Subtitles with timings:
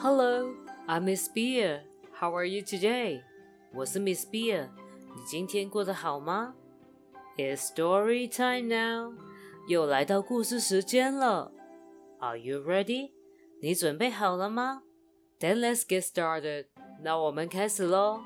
[0.00, 0.54] Hello,
[0.86, 1.80] I'm Miss Beer.
[2.18, 3.22] How are you today?
[3.72, 4.68] 我是 Miss Beer。
[5.14, 6.54] 你今天过得好吗？
[7.36, 9.14] It's story time now.
[9.68, 11.50] 又来到故事时间了。
[12.18, 13.10] Are you ready?
[13.60, 14.82] 你准备好了吗？
[15.40, 16.66] Then let's get started.
[17.02, 18.22] 那我们开始喽。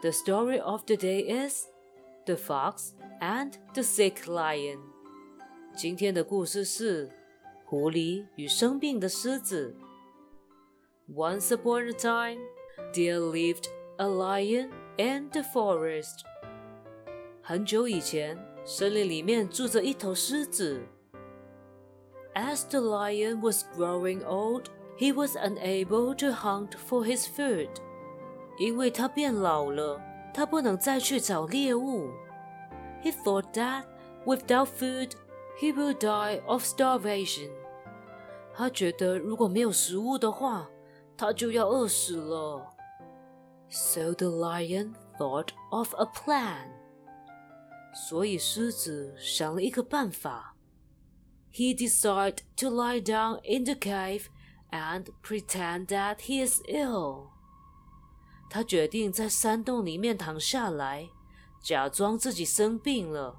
[0.00, 1.66] The story of the day is
[2.26, 2.90] The Fox
[3.20, 4.80] and the Sick Lion.
[5.76, 7.10] 今天的故事是
[7.64, 9.74] 狐狸与生病的狮子。
[11.08, 12.38] Once upon a time,
[12.94, 16.24] there lived a lion in the forest.
[17.42, 20.80] 很久以前，森林里面住着一头狮子。
[22.34, 24.66] As the lion was growing old,
[24.96, 27.68] he was unable to hunt for his food.
[28.58, 30.00] 因为他变老了，
[30.32, 32.10] 他不能再去找猎物。
[33.02, 33.84] He thought that
[34.24, 35.10] without food,
[35.60, 37.50] he will die of starvation.
[38.54, 40.70] 他觉得如果没有食物的话，
[41.16, 42.66] 他就要饿死了。
[43.68, 46.68] So the lion thought of a plan.
[47.94, 50.56] 所以狮子想了一个办法。
[51.52, 54.24] He decided to lie down in the cave
[54.70, 57.28] and pretend that he is ill.
[58.48, 61.08] 他决定在山洞里面躺下来，
[61.62, 63.36] 假装自己生病了。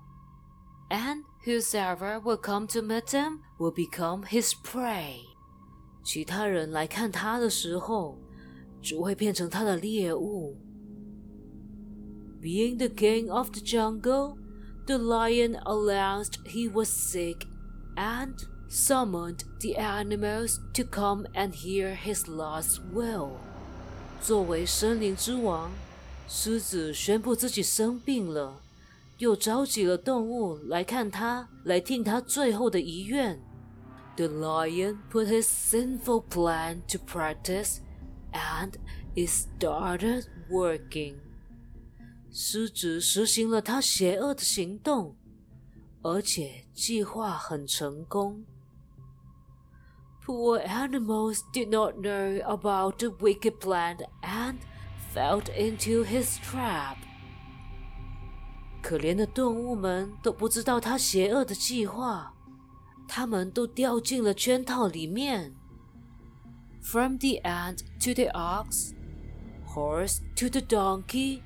[0.89, 5.21] And whosoever will come to meet him will become his prey.
[6.08, 8.16] 其他人来看他的时候，
[8.80, 10.56] 只会变成他的猎物。
[12.40, 14.38] Being the king of the jungle,
[14.86, 17.46] the lion announced he was sick
[17.94, 18.32] and
[18.70, 23.32] summoned the animals to come and hear his last will.
[24.22, 25.70] 作为森林之王，
[26.26, 28.62] 狮子宣布自己生病了，
[29.18, 33.38] 又召集了动物来看他，来听他最后的遗愿。
[34.17, 37.79] The lion put his sinful plan to practice,
[38.31, 38.73] and
[39.15, 41.15] it started working.
[42.31, 45.15] 狮子实行了他邪恶的行动，
[46.01, 48.45] 而且计划很成功。
[50.25, 54.55] Poor animals did not know about the wicked plan and
[55.13, 56.97] fell into his trap.
[58.81, 62.33] 可怜的动物们都不知道他邪恶的计划。
[63.08, 65.54] 他们都掉进了圈套里面。
[66.80, 68.92] From the ant to the ox,
[69.66, 71.42] horse to the donkey,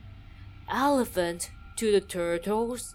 [0.68, 1.46] elephant
[1.76, 2.94] to the turtles,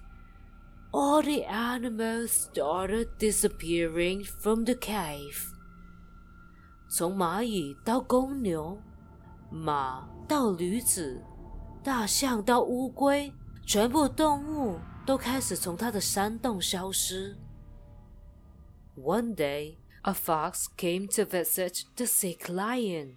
[0.91, 5.53] all the animals started disappearing from the cave.
[6.89, 8.77] 从蚂蚁到公牛，
[9.49, 11.21] 马到驴子，
[11.83, 13.33] 大象到乌龟，
[13.65, 17.35] 全部动物都开始从它的山洞消失。
[18.96, 23.16] one day, a fox came to visit the sick lion.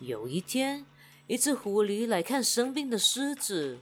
[0.00, 0.86] 有一天，
[1.26, 3.78] 一只狐狸来看生病的狮子。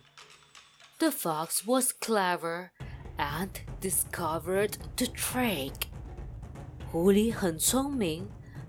[0.98, 2.70] The fox was clever
[3.16, 3.48] and
[3.80, 5.88] discovered the trick.
[6.90, 8.28] 狐狸很聪明，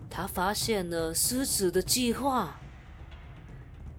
[0.10, 2.60] 他发现了狮子的计划。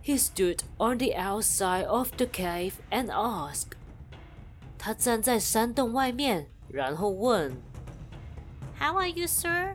[0.04, 3.72] He stood on the outside of the cave and asked.
[4.78, 7.56] 他站在山洞外面，然后问。
[8.78, 9.74] how are you, sir?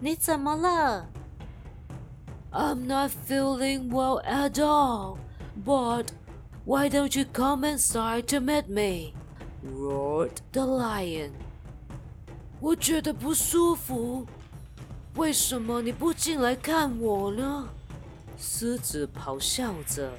[0.00, 1.06] 你怎么了?
[2.52, 5.18] I'm not feeling well at all,
[5.64, 6.12] but
[6.64, 9.14] why don't you come inside to meet me?
[9.62, 11.32] roared the lion.
[12.60, 14.26] 我觉得不舒服，
[15.14, 17.68] 为什么你不进来看我呢？
[18.38, 20.10] 狮子咆哮着。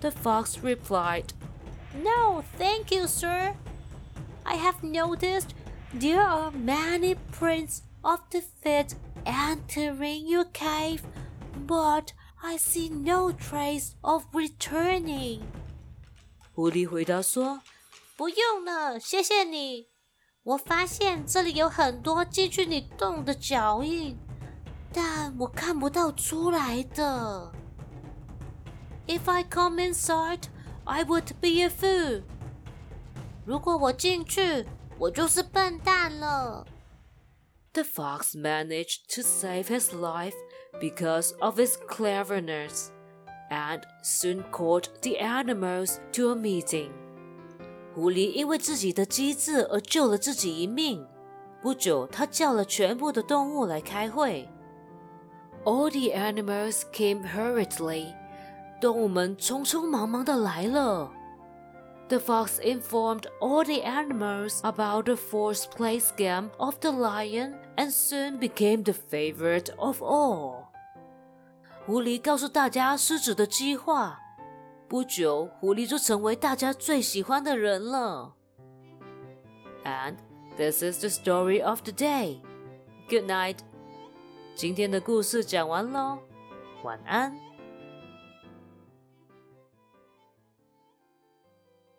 [0.00, 1.30] The fox replied,
[2.02, 3.54] No, thank you, sir.
[4.44, 5.50] I have noticed
[5.92, 8.94] there are many prints of the feet
[9.24, 11.02] entering your cave,
[11.66, 15.40] but I see no trace of returning.
[16.54, 19.88] 狐狸回答说：“不用了，谢谢你。
[20.42, 24.16] 我发现这里有很多进去你洞的脚印，
[24.92, 27.52] 但我看不到出来的。
[29.08, 30.44] If I come inside,
[30.84, 32.22] I would be a fool.
[33.44, 34.64] 如果我进去，
[35.00, 36.66] 我就是笨蛋了。
[37.72, 40.34] The fox managed to save his life
[40.80, 42.88] because of his cleverness
[43.50, 46.90] and soon called the animals to a meeting.
[47.94, 51.06] 狐狸因为自己的机智而救了自己一命。
[51.62, 54.48] 不久，他叫了全部的动物来开会。
[55.64, 58.14] All the animals came hurriedly.
[58.80, 61.10] 动物们匆匆忙忙的来了。
[62.10, 67.90] The fox informed all the animals about the fourth place game of the lion and
[67.90, 70.66] soon became the favorite of all.
[71.84, 74.20] 狐狸告诉大家狮子的计划，
[74.88, 78.34] 不久，狐狸就成为大家最喜欢的人了。
[79.84, 80.16] And
[80.56, 82.40] this is the story of the day.
[83.08, 83.58] Good night.
[84.54, 86.18] 今天的故事讲完喽，
[86.82, 87.36] 晚安。